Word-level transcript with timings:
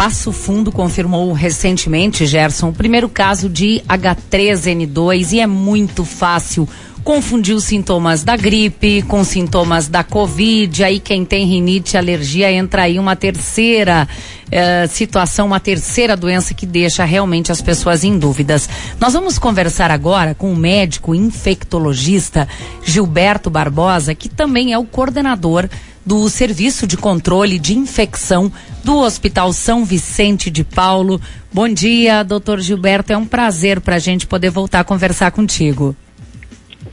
Passo 0.00 0.32
Fundo 0.32 0.72
confirmou 0.72 1.30
recentemente, 1.34 2.24
Gerson, 2.24 2.70
o 2.70 2.72
primeiro 2.72 3.06
caso 3.06 3.50
de 3.50 3.82
H3N2 3.86 5.32
e 5.32 5.40
é 5.40 5.46
muito 5.46 6.06
fácil 6.06 6.66
confundir 7.04 7.54
os 7.54 7.64
sintomas 7.64 8.24
da 8.24 8.34
gripe 8.34 9.02
com 9.02 9.22
sintomas 9.22 9.88
da 9.88 10.02
Covid. 10.02 10.84
Aí 10.84 11.00
quem 11.00 11.22
tem 11.22 11.44
rinite, 11.44 11.98
alergia, 11.98 12.50
entra 12.50 12.84
aí 12.84 12.98
uma 12.98 13.14
terceira 13.14 14.08
eh, 14.50 14.86
situação, 14.86 15.48
uma 15.48 15.60
terceira 15.60 16.16
doença 16.16 16.54
que 16.54 16.64
deixa 16.64 17.04
realmente 17.04 17.52
as 17.52 17.60
pessoas 17.60 18.02
em 18.02 18.18
dúvidas. 18.18 18.70
Nós 18.98 19.12
vamos 19.12 19.38
conversar 19.38 19.90
agora 19.90 20.34
com 20.34 20.50
o 20.50 20.56
médico 20.56 21.14
infectologista 21.14 22.48
Gilberto 22.82 23.50
Barbosa, 23.50 24.14
que 24.14 24.30
também 24.30 24.72
é 24.72 24.78
o 24.78 24.84
coordenador 24.86 25.68
do 26.04 26.28
Serviço 26.30 26.86
de 26.86 26.96
Controle 26.96 27.58
de 27.58 27.76
Infecção 27.76 28.50
do 28.84 28.98
Hospital 28.98 29.52
São 29.52 29.84
Vicente 29.84 30.50
de 30.50 30.64
Paulo. 30.64 31.20
Bom 31.52 31.68
dia, 31.68 32.22
doutor 32.22 32.60
Gilberto. 32.60 33.12
É 33.12 33.16
um 33.16 33.26
prazer 33.26 33.80
para 33.80 33.96
a 33.96 33.98
gente 33.98 34.26
poder 34.26 34.50
voltar 34.50 34.80
a 34.80 34.84
conversar 34.84 35.30
contigo. 35.30 35.94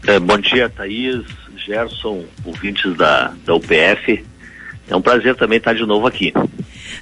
É, 0.06 0.20
bom 0.20 0.38
dia, 0.38 0.70
Thaís, 0.70 1.26
Gerson, 1.66 2.24
ouvintes 2.46 2.96
da, 2.96 3.34
da 3.46 3.56
UPF. 3.56 4.24
É 4.90 4.96
um 4.96 5.02
prazer 5.02 5.36
também 5.36 5.58
estar 5.58 5.74
de 5.74 5.86
novo 5.86 6.08
aqui. 6.08 6.34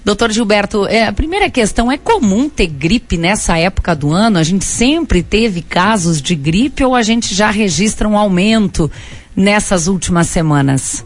Doutor 0.04 0.32
Gilberto, 0.32 0.88
é, 0.88 1.06
a 1.06 1.14
primeira 1.14 1.50
questão, 1.50 1.92
é 1.92 1.98
comum 1.98 2.50
ter 2.50 2.68
gripe 2.68 3.18
nessa 3.18 3.58
época 3.58 3.96
do 3.96 4.12
ano? 4.12 4.40
A 4.40 4.44
gente 4.44 4.66
sempre 4.66 5.22
teve 5.22 5.62
casos 5.62 6.22
de 6.22 6.36
gripe 6.36 6.84
ou 6.84 6.96
a 6.96 7.04
gente 7.04 7.34
já 7.34 7.52
registra 7.52 8.08
um 8.08 8.18
aumento 8.18 8.92
nessas 9.36 9.88
últimas 9.88 10.28
semanas? 10.28 11.06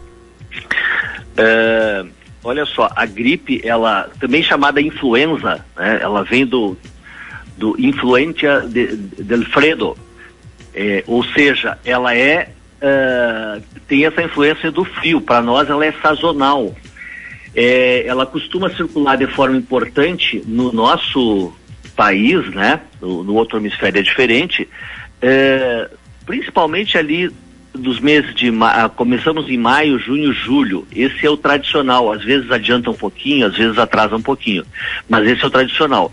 É, 1.36 2.04
olha 2.42 2.64
só, 2.66 2.90
a 2.94 3.06
gripe, 3.06 3.60
ela 3.64 4.08
também 4.18 4.42
chamada 4.42 4.80
influenza, 4.80 5.64
né, 5.76 5.98
ela 6.00 6.22
vem 6.22 6.46
do, 6.46 6.76
do 7.56 7.74
influenza 7.78 8.66
de, 8.68 8.96
del 8.96 9.44
fredo, 9.46 9.96
é, 10.74 11.02
ou 11.06 11.24
seja, 11.24 11.78
ela 11.84 12.14
é 12.14 12.50
uh, 12.80 13.62
tem 13.86 14.04
essa 14.04 14.22
influência 14.22 14.70
do 14.70 14.84
frio. 14.84 15.20
Para 15.20 15.42
nós, 15.42 15.68
ela 15.68 15.84
é 15.84 15.92
sazonal. 15.92 16.74
É, 17.54 18.06
ela 18.06 18.24
costuma 18.24 18.70
circular 18.70 19.16
de 19.16 19.26
forma 19.26 19.56
importante 19.56 20.42
no 20.46 20.72
nosso 20.72 21.52
país, 21.96 22.48
né? 22.54 22.80
No, 23.00 23.24
no 23.24 23.34
outro 23.34 23.58
hemisfério 23.58 23.98
é 23.98 24.02
diferente. 24.02 24.68
É, 25.20 25.90
principalmente 26.24 26.96
ali 26.96 27.30
dos 27.72 28.00
meses 28.00 28.34
de 28.34 28.50
ma 28.50 28.88
começamos 28.88 29.48
em 29.48 29.56
maio, 29.56 29.98
junho, 29.98 30.32
julho. 30.32 30.86
Esse 30.94 31.26
é 31.26 31.30
o 31.30 31.36
tradicional. 31.36 32.12
Às 32.12 32.24
vezes 32.24 32.50
adianta 32.50 32.90
um 32.90 32.94
pouquinho, 32.94 33.46
às 33.46 33.56
vezes 33.56 33.78
atrasa 33.78 34.16
um 34.16 34.22
pouquinho, 34.22 34.64
mas 35.08 35.26
esse 35.26 35.42
é 35.42 35.46
o 35.46 35.50
tradicional. 35.50 36.12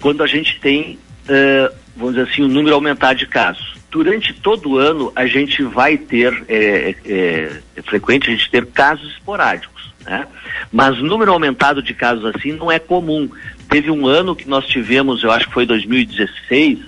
Quando 0.00 0.22
a 0.22 0.26
gente 0.26 0.58
tem, 0.60 0.98
uh, 1.24 1.74
vamos 1.96 2.14
dizer 2.14 2.30
assim, 2.30 2.42
o 2.42 2.46
um 2.46 2.48
número 2.48 2.74
aumentar 2.74 3.14
de 3.14 3.26
casos 3.26 3.72
durante 3.92 4.32
todo 4.32 4.70
o 4.70 4.78
ano 4.78 5.12
a 5.14 5.26
gente 5.26 5.62
vai 5.62 5.98
ter, 5.98 6.42
é, 6.48 6.96
é, 7.04 7.60
é, 7.76 7.82
frequente 7.82 8.28
a 8.28 8.32
gente 8.32 8.50
ter 8.50 8.64
casos 8.66 9.12
esporádicos, 9.12 9.92
né? 10.04 10.26
Mas 10.72 10.98
número 10.98 11.30
aumentado 11.30 11.82
de 11.82 11.92
casos 11.92 12.24
assim 12.24 12.52
não 12.52 12.72
é 12.72 12.78
comum. 12.78 13.30
Teve 13.68 13.90
um 13.90 14.06
ano 14.06 14.34
que 14.34 14.48
nós 14.48 14.66
tivemos, 14.66 15.22
eu 15.22 15.30
acho 15.30 15.46
que 15.46 15.52
foi 15.52 15.66
2016, 15.66 16.78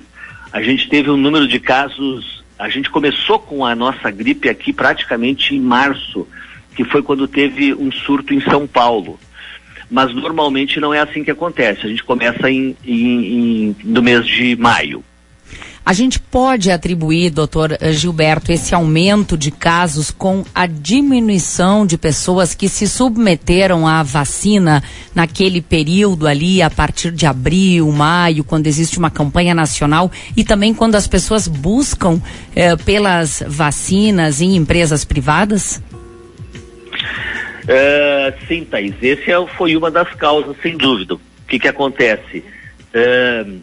a 0.51 0.63
gente 0.63 0.89
teve 0.89 1.11
um 1.11 1.17
número 1.17 1.47
de 1.47 1.61
casos, 1.61 2.34
a 2.59 2.69
gente 2.69 2.91
começou 2.91 3.39
com 3.39 3.65
a 3.65 3.75
nossa 3.75 4.11
gripe 4.11 4.49
aqui 4.49 4.73
praticamente 4.73 5.55
em 5.55 5.61
março, 5.61 6.27
que 6.75 6.85
foi 6.85 7.03
quando 7.03 7.27
teve 7.27 7.75
um 7.75 7.91
surto 7.91 8.33
em 8.33 8.41
São 8.41 8.67
Paulo. 8.67 9.19
Mas 9.91 10.15
normalmente 10.15 10.81
não 10.81 10.95
é 10.95 11.01
assim 11.01 11.23
que 11.23 11.31
acontece. 11.31 11.87
A 11.87 11.89
gente 11.89 12.03
começa 12.03 12.51
em, 12.51 12.77
em, 12.85 13.69
em 13.69 13.77
no 13.85 14.03
mês 14.03 14.27
de 14.27 14.57
maio. 14.57 15.05
A 15.87 15.93
gente 15.93 16.19
pode 16.19 16.71
atribuir, 16.71 17.29
doutor 17.29 17.77
eh, 17.79 17.93
Gilberto, 17.93 18.51
esse 18.51 18.75
aumento 18.75 19.37
de 19.37 19.51
casos 19.51 20.11
com 20.11 20.43
a 20.55 20.67
diminuição 20.67 21.85
de 21.85 21.99
pessoas 21.99 22.55
que 22.55 22.71
se 22.71 22.89
submeteram 22.89 23.87
à 23.87 24.03
vacina 24.03 24.83
naquele 25.15 25.61
período 25.61 26.27
ali, 26.27 26.63
a 26.63 26.71
partir 26.71 27.13
de 27.13 27.27
abril, 27.27 27.93
maio, 27.93 28.43
quando 28.43 28.67
existe 28.67 28.99
uma 28.99 29.11
campanha 29.11 29.55
nacional 29.55 30.11
e 30.35 30.43
também 30.43 30.73
quando 30.73 30.95
as 30.95 31.07
pessoas 31.07 31.47
buscam 31.47 32.19
eh, 32.57 32.77
pelas 32.77 33.45
vacinas 33.47 34.41
em 34.41 34.57
empresas 34.57 35.05
privadas? 35.05 35.83
Uh, 37.65 38.47
sim, 38.49 38.65
Thaís, 38.65 38.95
esse 39.03 39.31
é, 39.31 39.47
foi 39.49 39.77
uma 39.77 39.91
das 39.91 40.15
causas, 40.15 40.57
sem 40.63 40.79
dúvida. 40.79 41.15
O 41.15 41.21
que, 41.47 41.59
que 41.59 41.69
acontece? 41.69 42.43
Uh, 42.95 43.61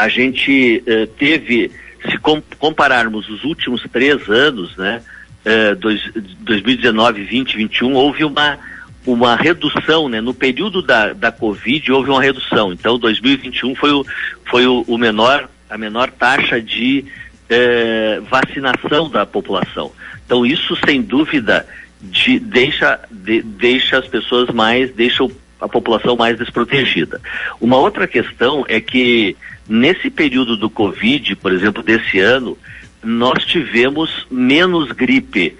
a 0.00 0.08
gente 0.08 0.82
uh, 0.86 1.06
teve, 1.18 1.70
se 2.08 2.16
com, 2.16 2.42
compararmos 2.58 3.28
os 3.28 3.44
últimos 3.44 3.82
três 3.92 4.30
anos, 4.30 4.74
né, 4.74 5.02
uh, 5.44 5.76
dois, 5.76 6.00
2019, 6.40 7.22
20, 7.24 7.56
21, 7.58 7.92
houve 7.92 8.24
uma, 8.24 8.58
uma 9.04 9.36
redução, 9.36 10.08
né, 10.08 10.22
no 10.22 10.32
período 10.32 10.80
da, 10.80 11.12
da 11.12 11.30
Covid 11.30 11.92
houve 11.92 12.08
uma 12.08 12.22
redução. 12.22 12.72
Então, 12.72 12.98
2021 12.98 13.74
foi 13.74 13.92
o, 13.92 14.06
foi 14.46 14.66
o, 14.66 14.86
o 14.88 14.96
menor, 14.96 15.50
a 15.68 15.76
menor 15.76 16.10
taxa 16.10 16.62
de 16.62 17.04
uh, 17.04 18.24
vacinação 18.24 19.10
da 19.10 19.26
população. 19.26 19.92
Então, 20.24 20.46
isso 20.46 20.74
sem 20.82 21.02
dúvida 21.02 21.66
de, 22.00 22.38
deixa, 22.38 22.98
de, 23.10 23.42
deixa 23.42 23.98
as 23.98 24.06
pessoas 24.06 24.48
mais, 24.48 24.90
deixa 24.94 25.28
a 25.60 25.68
população 25.68 26.16
mais 26.16 26.38
desprotegida. 26.38 27.20
Uma 27.60 27.76
outra 27.76 28.08
questão 28.08 28.64
é 28.66 28.80
que 28.80 29.36
Nesse 29.72 30.10
período 30.10 30.56
do 30.56 30.68
Covid, 30.68 31.36
por 31.36 31.52
exemplo, 31.52 31.80
desse 31.80 32.18
ano, 32.18 32.58
nós 33.04 33.44
tivemos 33.44 34.26
menos 34.28 34.90
gripe. 34.90 35.56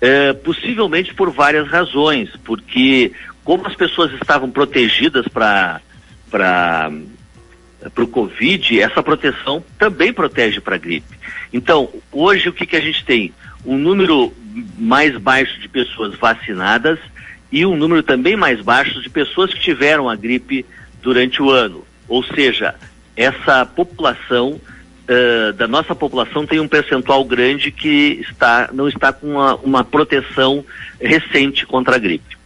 É, 0.00 0.32
possivelmente 0.32 1.12
por 1.12 1.30
várias 1.30 1.68
razões, 1.68 2.30
porque 2.42 3.12
como 3.44 3.66
as 3.66 3.74
pessoas 3.74 4.10
estavam 4.14 4.50
protegidas 4.50 5.28
para 5.28 5.82
para 6.30 6.90
o 7.98 8.06
Covid, 8.06 8.80
essa 8.80 9.02
proteção 9.02 9.62
também 9.78 10.10
protege 10.10 10.58
para 10.58 10.76
a 10.76 10.78
gripe. 10.78 11.18
Então, 11.52 11.90
hoje 12.10 12.48
o 12.48 12.52
que, 12.54 12.64
que 12.64 12.76
a 12.76 12.80
gente 12.80 13.04
tem? 13.04 13.30
Um 13.66 13.76
número 13.76 14.32
mais 14.78 15.18
baixo 15.18 15.60
de 15.60 15.68
pessoas 15.68 16.14
vacinadas 16.16 16.98
e 17.52 17.66
um 17.66 17.76
número 17.76 18.02
também 18.02 18.36
mais 18.36 18.62
baixo 18.62 19.02
de 19.02 19.10
pessoas 19.10 19.52
que 19.52 19.60
tiveram 19.60 20.08
a 20.08 20.16
gripe 20.16 20.64
durante 21.02 21.42
o 21.42 21.50
ano. 21.50 21.84
Ou 22.08 22.22
seja, 22.22 22.74
essa 23.20 23.66
população 23.66 24.58
uh, 24.58 25.52
da 25.52 25.68
nossa 25.68 25.94
população 25.94 26.46
tem 26.46 26.58
um 26.58 26.66
percentual 26.66 27.22
grande 27.22 27.70
que 27.70 28.24
está 28.30 28.70
não 28.72 28.88
está 28.88 29.12
com 29.12 29.32
uma, 29.32 29.56
uma 29.56 29.84
proteção 29.84 30.64
recente 30.98 31.66
contra 31.66 31.96
a 31.96 31.98
gripe. 31.98 32.40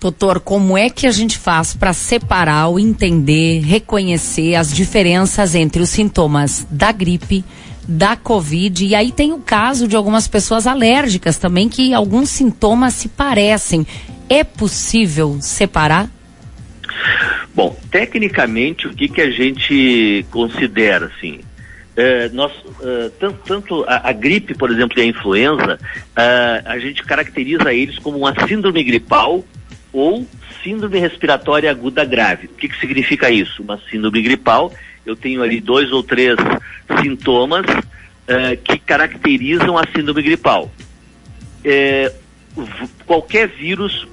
Doutor, 0.00 0.40
como 0.40 0.76
é 0.76 0.90
que 0.90 1.06
a 1.06 1.12
gente 1.12 1.38
faz 1.38 1.74
para 1.74 1.92
separar, 1.92 2.66
ou 2.66 2.78
entender, 2.78 3.60
reconhecer 3.60 4.56
as 4.56 4.72
diferenças 4.72 5.54
entre 5.54 5.80
os 5.80 5.88
sintomas 5.88 6.66
da 6.70 6.92
gripe, 6.92 7.44
da 7.88 8.14
Covid? 8.16 8.84
E 8.84 8.94
aí 8.94 9.10
tem 9.10 9.32
o 9.32 9.38
caso 9.38 9.88
de 9.88 9.96
algumas 9.96 10.28
pessoas 10.28 10.66
alérgicas 10.66 11.38
também, 11.38 11.68
que 11.68 11.94
alguns 11.94 12.28
sintomas 12.30 12.94
se 12.94 13.08
parecem. 13.08 13.86
É 14.28 14.44
possível 14.44 15.38
separar? 15.40 16.10
Bom, 17.56 17.74
tecnicamente, 17.90 18.86
o 18.86 18.94
que, 18.94 19.08
que 19.08 19.22
a 19.22 19.30
gente 19.30 20.26
considera, 20.30 21.06
assim? 21.06 21.40
É, 21.96 22.28
nós, 22.28 22.52
uh, 22.52 23.08
tanto, 23.18 23.38
tanto 23.46 23.84
a, 23.88 24.10
a, 24.10 24.12
gripe, 24.12 24.54
por 24.54 24.70
exemplo, 24.70 24.98
e 24.98 25.00
a 25.00 25.06
influenza, 25.06 25.80
uh, 25.80 26.62
a 26.66 26.78
gente 26.78 27.02
caracteriza 27.02 27.72
eles 27.72 27.98
como 27.98 28.18
uma 28.18 28.34
síndrome 28.46 28.84
gripal 28.84 29.42
ou 29.90 30.26
síndrome 30.62 30.98
respiratória 30.98 31.70
aguda 31.70 32.04
grave. 32.04 32.48
O 32.48 32.50
que, 32.50 32.68
que 32.68 32.78
significa 32.78 33.30
isso? 33.30 33.62
Uma 33.62 33.80
síndrome 33.90 34.20
gripal, 34.20 34.70
eu 35.06 35.16
tenho 35.16 35.42
ali 35.42 35.58
dois 35.58 35.90
ou 35.92 36.02
três 36.02 36.36
sintomas 37.00 37.64
uh, 37.64 38.54
que 38.62 38.78
caracterizam 38.78 39.78
a 39.78 39.84
síndrome 39.96 40.20
gripal. 40.20 40.70
É, 41.64 42.12
qualquer 43.06 43.48
vírus 43.48 44.06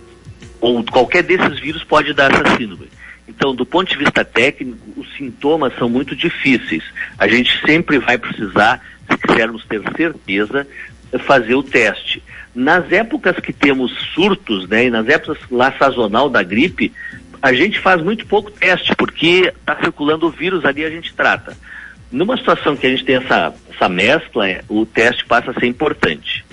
ou 0.61 0.81
qualquer 0.85 1.23
desses 1.23 1.59
vírus 1.59 1.83
pode 1.83 2.13
dar 2.13 2.31
essa 2.31 2.55
síndrome. 2.55 2.87
Então, 3.27 3.55
do 3.55 3.65
ponto 3.65 3.89
de 3.89 3.97
vista 3.97 4.25
técnico, 4.25 4.77
os 4.97 5.11
sintomas 5.15 5.73
são 5.77 5.89
muito 5.89 6.15
difíceis. 6.15 6.83
A 7.17 7.27
gente 7.27 7.59
sempre 7.65 7.97
vai 7.97 8.17
precisar, 8.17 8.81
se 9.09 9.17
quisermos 9.17 9.65
ter 9.65 9.81
certeza, 9.95 10.67
fazer 11.19 11.55
o 11.55 11.63
teste. 11.63 12.21
Nas 12.53 12.91
épocas 12.91 13.37
que 13.37 13.53
temos 13.53 13.91
surtos, 14.13 14.67
né, 14.67 14.85
e 14.85 14.89
nas 14.89 15.07
épocas 15.07 15.37
lá 15.49 15.71
sazonal 15.77 16.29
da 16.29 16.43
gripe, 16.43 16.91
a 17.41 17.53
gente 17.53 17.79
faz 17.79 18.01
muito 18.01 18.25
pouco 18.25 18.51
teste, 18.51 18.95
porque 18.95 19.51
está 19.59 19.75
circulando 19.77 20.27
o 20.27 20.31
vírus 20.31 20.63
ali 20.65 20.85
a 20.85 20.89
gente 20.89 21.13
trata. 21.13 21.57
Numa 22.11 22.37
situação 22.37 22.75
que 22.75 22.85
a 22.85 22.89
gente 22.89 23.03
tem 23.03 23.15
essa, 23.15 23.53
essa 23.73 23.89
mescla, 23.89 24.47
é, 24.47 24.63
o 24.69 24.85
teste 24.85 25.25
passa 25.25 25.51
a 25.51 25.53
ser 25.53 25.65
importante. 25.65 26.45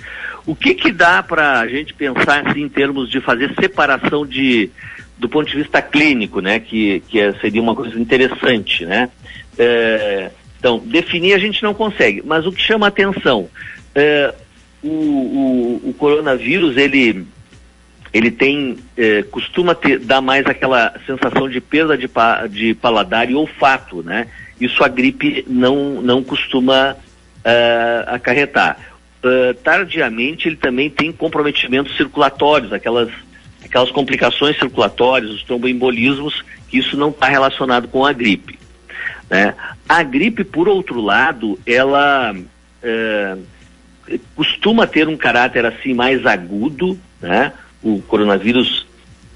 O 0.45 0.55
que 0.55 0.73
que 0.73 0.91
dá 0.91 1.21
para 1.21 1.59
a 1.59 1.67
gente 1.67 1.93
pensar 1.93 2.47
assim, 2.47 2.61
em 2.63 2.69
termos 2.69 3.09
de 3.09 3.21
fazer 3.21 3.53
separação 3.59 4.25
de 4.25 4.71
do 5.21 5.29
ponto 5.29 5.47
de 5.47 5.55
vista 5.55 5.83
clínico, 5.83 6.41
né? 6.41 6.59
Que, 6.59 6.99
que 7.01 7.19
é, 7.19 7.31
seria 7.33 7.61
uma 7.61 7.75
coisa 7.75 7.97
interessante, 7.99 8.87
né? 8.87 9.07
É, 9.55 10.31
então, 10.57 10.79
definir 10.83 11.35
a 11.35 11.37
gente 11.37 11.61
não 11.61 11.75
consegue, 11.75 12.23
mas 12.25 12.47
o 12.47 12.51
que 12.51 12.59
chama 12.59 12.87
atenção, 12.87 13.47
é, 13.93 14.33
o, 14.81 14.87
o, 14.87 15.89
o, 15.89 15.93
coronavírus, 15.93 16.75
ele, 16.75 17.23
ele 18.11 18.31
tem, 18.31 18.79
é, 18.97 19.21
costuma 19.21 19.75
ter, 19.75 19.99
dar 19.99 20.21
mais 20.21 20.47
aquela 20.47 20.91
sensação 21.05 21.47
de 21.47 21.61
perda 21.61 21.95
de, 21.95 22.07
pa, 22.07 22.47
de 22.47 22.73
paladar 22.73 23.29
e 23.29 23.35
olfato, 23.35 24.01
né? 24.01 24.27
Isso 24.59 24.83
a 24.83 24.87
gripe 24.87 25.45
não, 25.47 26.01
não 26.01 26.23
costuma 26.23 26.93
uh, 26.93 28.03
acarretar. 28.07 28.95
Uh, 29.23 29.53
tardiamente, 29.63 30.47
ele 30.47 30.55
também 30.55 30.89
tem 30.89 31.11
comprometimentos 31.11 31.95
circulatórios, 31.95 32.73
aquelas, 32.73 33.09
aquelas 33.71 33.89
complicações 33.89 34.59
circulatórias, 34.59 35.31
os 35.31 35.43
tromboembolismos, 35.43 36.43
que 36.67 36.77
isso 36.77 36.97
não 36.97 37.09
está 37.09 37.29
relacionado 37.29 37.87
com 37.87 38.05
a 38.05 38.11
gripe. 38.11 38.59
Né? 39.29 39.55
A 39.87 40.03
gripe, 40.03 40.43
por 40.43 40.67
outro 40.67 40.99
lado, 40.99 41.57
ela 41.65 42.35
uh, 42.35 43.41
costuma 44.35 44.85
ter 44.85 45.07
um 45.07 45.15
caráter 45.15 45.65
assim 45.65 45.93
mais 45.93 46.25
agudo, 46.25 46.99
né? 47.21 47.53
O 47.81 48.01
coronavírus 48.01 48.85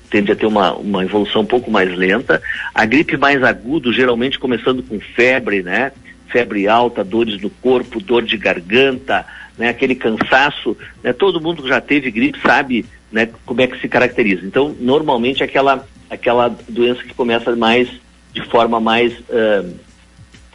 tende 0.09 0.33
a 0.33 0.35
ter 0.35 0.45
uma, 0.45 0.73
uma 0.73 1.03
evolução 1.03 1.41
um 1.41 1.45
pouco 1.45 1.71
mais 1.71 1.95
lenta. 1.95 2.41
A 2.73 2.85
gripe 2.85 3.15
mais 3.15 3.41
agudo, 3.41 3.93
geralmente 3.93 4.37
começando 4.37 4.83
com 4.83 4.99
febre, 4.99 5.63
né? 5.63 5.93
Febre 6.27 6.67
alta, 6.67 7.05
dores 7.05 7.41
no 7.41 7.49
corpo, 7.49 8.01
dor 8.01 8.23
de 8.23 8.35
garganta, 8.35 9.25
né? 9.57 9.69
Aquele 9.69 9.95
cansaço, 9.95 10.77
né? 11.01 11.13
Todo 11.13 11.39
mundo 11.39 11.63
que 11.63 11.69
já 11.69 11.79
teve 11.79 12.11
gripe 12.11 12.37
sabe, 12.41 12.85
né? 13.11 13.29
Como 13.45 13.61
é 13.61 13.67
que 13.67 13.79
se 13.79 13.87
caracteriza. 13.87 14.45
Então, 14.45 14.75
normalmente 14.79 15.41
é 15.41 15.45
aquela 15.45 15.87
aquela 16.09 16.49
doença 16.69 17.03
que 17.03 17.13
começa 17.13 17.55
mais 17.55 17.89
de 18.33 18.41
forma 18.49 18.79
mais 18.79 19.13
uh, 19.19 19.75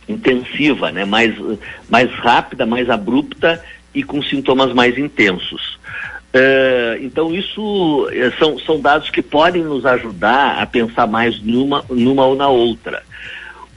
intensiva, 0.08 0.92
né? 0.92 1.04
Mais 1.04 1.34
mais 1.88 2.10
rápida, 2.14 2.66
mais 2.66 2.88
abrupta 2.90 3.62
e 3.94 4.02
com 4.02 4.22
sintomas 4.22 4.72
mais 4.72 4.96
intensos. 4.98 5.78
Uh, 6.32 7.02
então 7.02 7.34
isso 7.34 8.06
uh, 8.06 8.38
são, 8.38 8.56
são 8.60 8.80
dados 8.80 9.10
que 9.10 9.20
podem 9.20 9.64
nos 9.64 9.84
ajudar 9.84 10.62
a 10.62 10.66
pensar 10.66 11.08
mais 11.08 11.42
numa, 11.42 11.84
numa 11.90 12.24
ou 12.24 12.36
na 12.36 12.48
outra. 12.48 13.02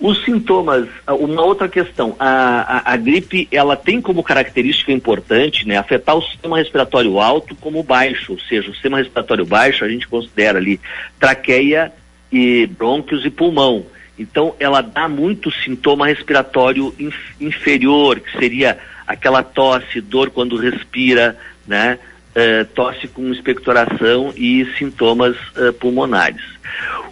Os 0.03 0.21
sintomas, 0.25 0.85
uh, 1.07 1.15
uma 1.15 1.41
outra 1.45 1.69
questão, 1.69 2.13
a, 2.19 2.89
a, 2.89 2.93
a, 2.93 2.97
gripe 2.97 3.47
ela 3.49 3.77
tem 3.77 4.01
como 4.01 4.21
característica 4.21 4.91
importante 4.91 5.65
né, 5.65 5.77
afetar 5.77 6.17
o 6.17 6.21
sistema 6.21 6.57
respiratório 6.57 7.21
alto 7.21 7.55
como 7.55 7.81
baixo, 7.81 8.33
ou 8.33 8.39
seja, 8.39 8.69
o 8.69 8.73
sistema 8.73 8.97
respiratório 8.97 9.45
baixo 9.45 9.85
a 9.85 9.87
gente 9.87 10.05
considera 10.05 10.57
ali 10.57 10.77
traqueia 11.17 11.89
e 12.29 12.67
brônquios 12.67 13.25
e 13.25 13.29
pulmão. 13.29 13.85
Então 14.19 14.53
ela 14.59 14.81
dá 14.81 15.07
muito 15.07 15.49
sintoma 15.49 16.07
respiratório 16.07 16.93
inf, 16.99 17.15
inferior, 17.39 18.19
que 18.19 18.37
seria 18.37 18.77
aquela 19.07 19.41
tosse, 19.41 20.01
dor 20.01 20.31
quando 20.31 20.57
respira, 20.57 21.37
né? 21.65 21.97
Uh, 22.35 22.65
tosse 22.73 23.07
com 23.07 23.31
expectoração 23.31 24.33
e 24.35 24.65
sintomas 24.77 25.35
uh, 25.55 25.71
pulmonares. 25.73 26.41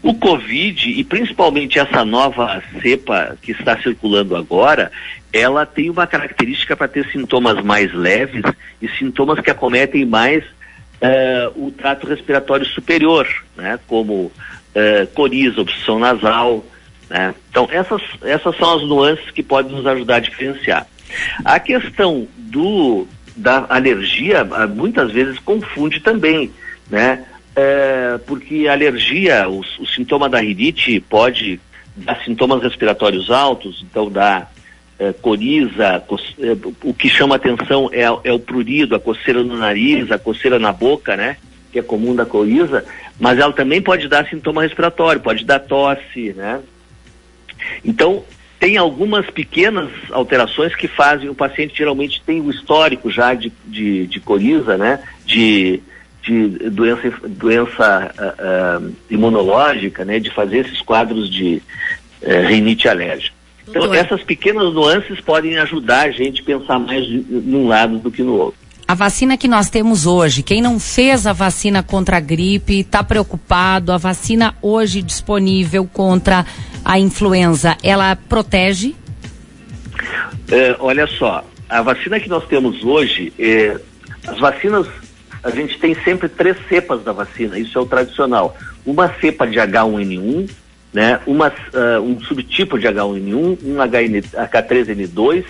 O 0.02 0.14
Covid, 0.14 0.90
e 0.90 1.04
principalmente 1.04 1.78
essa 1.78 2.04
nova 2.04 2.62
cepa 2.82 3.38
que 3.42 3.52
está 3.52 3.78
circulando 3.82 4.36
agora, 4.36 4.92
ela 5.32 5.66
tem 5.66 5.90
uma 5.90 6.08
característica 6.08 6.76
para 6.76 6.88
ter 6.88 7.10
sintomas 7.12 7.64
mais 7.64 7.94
leves 7.94 8.44
e 8.82 8.88
sintomas 8.90 9.40
que 9.40 9.52
acometem 9.52 10.06
mais 10.06 10.44
uh, 10.44 11.52
o 11.56 11.72
trato 11.72 12.08
respiratório 12.08 12.66
superior, 12.66 13.28
né? 13.56 13.80
como 13.88 14.32
coriza, 15.14 15.60
obstrução 15.60 16.00
nasal. 16.00 16.66
Né? 17.10 17.36
Então, 17.50 17.68
essas, 17.70 18.02
essas 18.22 18.56
são 18.56 18.78
as 18.78 18.84
nuances 18.84 19.30
que 19.32 19.44
podem 19.44 19.76
nos 19.76 19.86
ajudar 19.86 20.16
a 20.16 20.20
diferenciar. 20.22 20.88
A 21.44 21.60
questão 21.60 22.26
do 22.38 23.06
da 23.36 23.66
alergia 23.70 24.44
muitas 24.74 25.12
vezes 25.12 25.40
confunde 25.40 26.00
também, 26.00 26.52
né? 26.90 27.26
É, 27.56 28.18
porque 28.26 28.68
a 28.68 28.72
alergia, 28.72 29.50
o, 29.50 29.60
o, 29.60 29.86
sintoma 29.86 30.30
da 30.30 30.40
rinite 30.40 31.00
pode 31.02 31.60
dar 31.96 32.24
sintomas 32.24 32.64
respiratórios 32.64 33.30
altos, 33.30 33.86
então 33.90 34.10
dá 34.10 34.48
é, 34.98 35.12
coriza, 35.12 36.02
co, 36.08 36.18
é, 36.40 36.56
o 36.84 36.94
que 36.94 37.10
chama 37.10 37.36
atenção 37.36 37.90
é, 37.92 38.04
é, 38.04 38.32
o 38.32 38.40
prurido, 38.40 38.96
a 38.96 39.00
coceira 39.00 39.44
no 39.44 39.58
nariz, 39.58 40.12
a 40.12 40.18
coceira 40.18 40.60
na 40.60 40.72
boca, 40.72 41.18
né? 41.18 41.38
Que 41.72 41.80
é 41.80 41.82
comum 41.82 42.16
da 42.16 42.26
coriza, 42.26 42.86
mas 43.20 43.38
ela 43.38 43.52
também 43.52 43.82
pode 43.82 44.08
dar 44.08 44.28
sintoma 44.28 44.62
respiratório, 44.62 45.22
pode 45.22 45.44
dar 45.44 45.60
tosse, 45.60 46.34
né? 46.34 46.62
Então, 47.84 48.24
tem 48.62 48.78
algumas 48.78 49.26
pequenas 49.26 49.90
alterações 50.12 50.76
que 50.76 50.88
fazem, 50.88 51.28
o 51.28 51.34
paciente 51.34 51.76
geralmente 51.76 52.22
tem 52.24 52.40
o 52.40 52.52
histórico 52.52 53.10
já 53.10 53.34
de, 53.34 53.52
de, 53.66 54.06
de 54.06 54.20
coriza, 54.20 54.78
né? 54.78 55.00
De, 55.26 55.82
de 56.22 56.48
doença, 56.70 57.12
doença 57.28 58.14
uh, 58.20 58.86
uh, 58.86 58.96
imunológica, 59.10 60.06
né? 60.06 60.20
De 60.20 60.30
fazer 60.30 60.68
esses 60.68 60.80
quadros 60.80 61.28
de 61.28 61.60
uh, 62.22 62.48
rinite 62.48 62.88
alérgica. 62.88 63.36
Então, 63.68 63.92
essas 63.96 64.22
pequenas 64.22 64.72
nuances 64.76 65.20
podem 65.20 65.58
ajudar 65.58 66.10
a 66.10 66.12
gente 66.12 66.44
a 66.44 66.46
pensar 66.46 66.78
mais 66.78 67.10
num 67.10 67.68
lado 67.68 67.98
do 67.98 68.12
que 68.12 68.22
no 68.22 68.36
outro. 68.36 68.62
A 68.88 68.94
vacina 68.94 69.38
que 69.38 69.48
nós 69.48 69.72
temos 69.72 70.06
hoje, 70.06 70.44
quem 70.44 70.62
não 70.62 70.80
fez 70.80 71.26
a 71.26 71.34
vacina 71.34 71.82
contra 71.82 72.18
a 72.18 72.20
gripe, 72.20 72.82
está 72.82 73.04
preocupado, 73.04 73.92
a 73.92 73.98
vacina 73.98 74.54
hoje 74.62 75.02
disponível 75.02 75.90
contra 75.92 76.46
a 76.84 77.00
influenza, 77.00 77.78
ela 77.84 78.16
protege? 78.16 78.96
É, 80.50 80.76
olha 80.80 81.08
só, 81.08 81.44
a 81.70 81.82
vacina 81.82 82.20
que 82.20 82.28
nós 82.28 82.46
temos 82.48 82.84
hoje, 82.84 83.32
é, 83.40 83.80
as 84.28 84.38
vacinas, 84.40 84.88
a 85.44 85.50
gente 85.50 85.80
tem 85.80 85.96
sempre 86.04 86.28
três 86.28 86.58
cepas 86.68 87.04
da 87.04 87.12
vacina, 87.12 87.58
isso 87.58 87.78
é 87.78 87.82
o 87.82 87.86
tradicional. 87.86 88.56
Uma 88.86 89.14
cepa 89.20 89.48
de 89.48 89.58
H1N1, 89.58 90.50
né, 90.94 91.20
uma, 91.26 91.48
uh, 91.48 92.02
um 92.02 92.20
subtipo 92.22 92.78
de 92.78 92.88
H1N1, 92.88 93.58
um 93.64 93.76
HN, 93.78 94.22
H3N2 94.34 95.46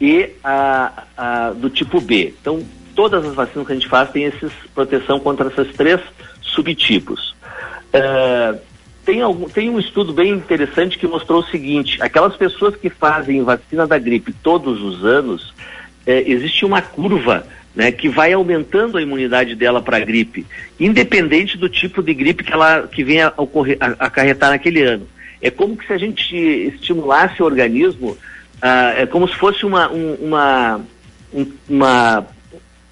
e 0.00 0.30
a, 0.44 1.04
a, 1.16 1.50
do 1.50 1.70
tipo 1.70 2.00
B. 2.00 2.34
Então, 2.40 2.62
todas 2.94 3.24
as 3.24 3.34
vacinas 3.34 3.66
que 3.66 3.72
a 3.72 3.76
gente 3.76 3.88
faz 3.88 4.10
têm 4.10 4.26
essa 4.26 4.50
proteção 4.74 5.18
contra 5.18 5.48
esses 5.48 5.74
três 5.74 6.00
subtipos. 6.42 7.34
Uh, 7.94 8.58
tem, 9.12 9.20
algum, 9.20 9.46
tem 9.46 9.68
um 9.68 9.78
estudo 9.78 10.10
bem 10.10 10.32
interessante 10.32 10.96
que 10.96 11.06
mostrou 11.06 11.40
o 11.40 11.46
seguinte: 11.46 12.00
aquelas 12.00 12.34
pessoas 12.34 12.74
que 12.74 12.88
fazem 12.88 13.42
vacina 13.42 13.86
da 13.86 13.98
gripe 13.98 14.32
todos 14.42 14.80
os 14.80 15.04
anos, 15.04 15.52
é, 16.06 16.22
existe 16.26 16.64
uma 16.64 16.80
curva 16.80 17.46
né, 17.76 17.92
que 17.92 18.08
vai 18.08 18.32
aumentando 18.32 18.96
a 18.96 19.02
imunidade 19.02 19.54
dela 19.54 19.82
para 19.82 19.98
a 19.98 20.00
gripe, 20.00 20.46
independente 20.80 21.58
do 21.58 21.68
tipo 21.68 22.02
de 22.02 22.14
gripe 22.14 22.42
que 22.42 22.54
ela 22.54 22.88
que 22.88 23.04
venha 23.04 23.34
a 23.36 23.42
ocorrer, 23.42 23.76
a, 23.78 24.06
acarretar 24.06 24.48
naquele 24.48 24.82
ano. 24.82 25.06
É 25.42 25.50
como 25.50 25.76
se 25.86 25.92
a 25.92 25.98
gente 25.98 26.34
estimulasse 26.34 27.42
o 27.42 27.44
organismo, 27.44 28.16
ah, 28.62 28.94
é 28.96 29.04
como 29.04 29.28
se 29.28 29.34
fosse 29.34 29.66
uma, 29.66 29.92
um, 29.92 30.14
uma, 30.14 30.80
um, 31.34 31.46
uma 31.68 32.26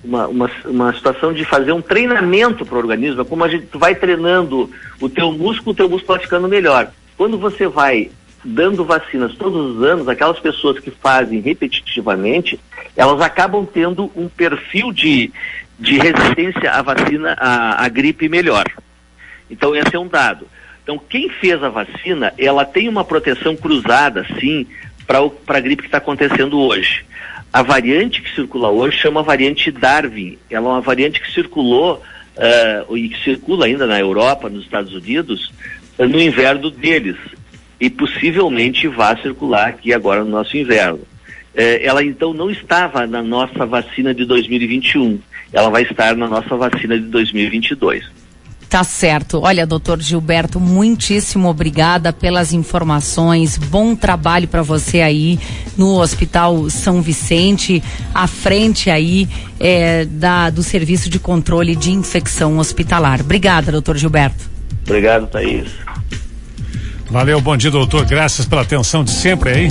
uma, 0.04 0.26
uma, 0.28 0.50
uma 0.64 0.92
situação 0.94 1.32
de 1.32 1.44
fazer 1.44 1.72
um 1.72 1.82
treinamento 1.82 2.64
para 2.64 2.76
o 2.76 2.78
organismo, 2.80 3.24
como 3.24 3.44
a 3.44 3.48
gente 3.48 3.66
vai 3.74 3.94
treinando 3.94 4.70
o 5.00 5.08
teu 5.08 5.32
músculo, 5.32 5.72
o 5.72 5.74
teu 5.74 5.88
músculo 5.88 6.16
vai 6.16 6.24
ficando 6.24 6.48
melhor. 6.48 6.90
Quando 7.16 7.38
você 7.38 7.68
vai 7.68 8.10
dando 8.42 8.84
vacinas 8.84 9.34
todos 9.34 9.76
os 9.76 9.82
anos, 9.84 10.08
aquelas 10.08 10.38
pessoas 10.38 10.78
que 10.78 10.90
fazem 10.90 11.40
repetitivamente, 11.40 12.58
elas 12.96 13.20
acabam 13.20 13.66
tendo 13.66 14.10
um 14.16 14.28
perfil 14.28 14.92
de, 14.92 15.30
de 15.78 15.98
resistência 15.98 16.72
à 16.72 16.80
vacina, 16.80 17.36
à, 17.38 17.84
à 17.84 17.88
gripe 17.88 18.28
melhor. 18.28 18.64
Então 19.50 19.76
esse 19.76 19.94
é 19.94 19.98
um 19.98 20.08
dado. 20.08 20.46
Então 20.82 20.98
quem 20.98 21.28
fez 21.28 21.62
a 21.62 21.68
vacina, 21.68 22.32
ela 22.38 22.64
tem 22.64 22.88
uma 22.88 23.04
proteção 23.04 23.54
cruzada, 23.54 24.26
sim, 24.40 24.66
para 25.06 25.58
a 25.58 25.60
gripe 25.60 25.82
que 25.82 25.88
está 25.88 25.98
acontecendo 25.98 26.58
hoje. 26.58 27.04
A 27.52 27.62
variante 27.62 28.22
que 28.22 28.32
circula 28.32 28.68
hoje 28.68 28.98
chama 28.98 29.22
variante 29.22 29.72
Darwin. 29.72 30.38
Ela 30.48 30.68
é 30.68 30.70
uma 30.70 30.80
variante 30.80 31.20
que 31.20 31.32
circulou 31.32 32.00
uh, 32.36 32.96
e 32.96 33.08
que 33.08 33.24
circula 33.24 33.66
ainda 33.66 33.86
na 33.86 33.98
Europa, 33.98 34.48
nos 34.48 34.64
Estados 34.64 34.94
Unidos, 34.94 35.52
uh, 35.98 36.06
no 36.06 36.20
inverno 36.20 36.70
deles. 36.70 37.16
E 37.80 37.90
possivelmente 37.90 38.86
vai 38.86 39.20
circular 39.20 39.68
aqui 39.68 39.92
agora 39.92 40.22
no 40.22 40.30
nosso 40.30 40.56
inverno. 40.56 40.98
Uh, 40.98 41.82
ela 41.82 42.04
então 42.04 42.32
não 42.32 42.50
estava 42.50 43.04
na 43.04 43.22
nossa 43.22 43.66
vacina 43.66 44.14
de 44.14 44.24
2021. 44.24 45.18
Ela 45.52 45.70
vai 45.70 45.82
estar 45.82 46.16
na 46.16 46.28
nossa 46.28 46.56
vacina 46.56 46.96
de 46.96 47.06
2022. 47.06 48.19
Tá 48.70 48.84
certo. 48.84 49.40
Olha, 49.42 49.66
doutor 49.66 50.00
Gilberto, 50.00 50.60
muitíssimo 50.60 51.48
obrigada 51.48 52.12
pelas 52.12 52.52
informações. 52.52 53.58
Bom 53.58 53.96
trabalho 53.96 54.46
para 54.46 54.62
você 54.62 55.00
aí 55.00 55.40
no 55.76 56.00
Hospital 56.00 56.70
São 56.70 57.02
Vicente, 57.02 57.82
à 58.14 58.28
frente 58.28 58.88
aí 58.88 59.28
é, 59.58 60.04
da, 60.04 60.50
do 60.50 60.62
Serviço 60.62 61.10
de 61.10 61.18
Controle 61.18 61.74
de 61.74 61.90
Infecção 61.90 62.58
Hospitalar. 62.58 63.22
Obrigada, 63.22 63.72
doutor 63.72 63.96
Gilberto. 63.96 64.48
Obrigado, 64.86 65.26
Thaís. 65.26 65.68
Valeu, 67.10 67.40
bom 67.40 67.56
dia, 67.56 67.72
doutor. 67.72 68.04
Graças 68.04 68.46
pela 68.46 68.62
atenção 68.62 69.02
de 69.02 69.10
sempre 69.10 69.50
aí. 69.50 69.70